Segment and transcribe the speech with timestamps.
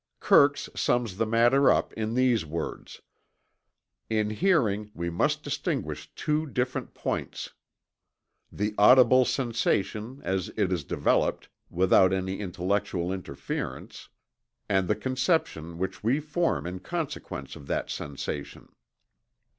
[0.19, 3.01] Kirkes sums the matter up in these words:
[4.09, 7.51] "In hearing we must distinguish two different points
[8.51, 14.09] the audible sensation as it is developed without any intellectual interference,
[14.67, 18.69] and the conception which we form in consequence of that sensation."